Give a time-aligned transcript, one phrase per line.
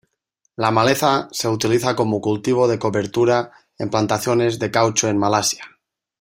[0.55, 5.63] La maleza se utiliza como cultivo de cobertura en plantaciones de caucho en Malasia.